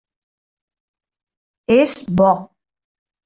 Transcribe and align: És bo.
És 1.75 1.93
bo. 2.23 2.31